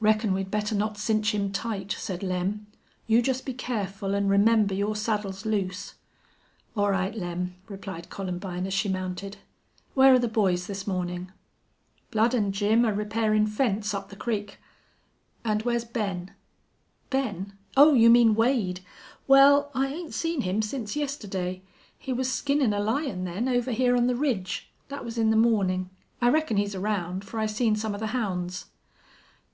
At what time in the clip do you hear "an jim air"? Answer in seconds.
12.34-12.94